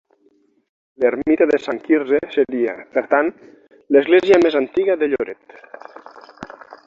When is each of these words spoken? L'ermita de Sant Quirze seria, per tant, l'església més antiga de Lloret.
L'ermita 1.03 1.47
de 1.51 1.59
Sant 1.65 1.81
Quirze 1.89 2.21
seria, 2.37 2.73
per 2.97 3.03
tant, 3.13 3.31
l'església 3.97 4.41
més 4.47 4.59
antiga 4.61 4.99
de 5.03 5.11
Lloret. 5.13 5.55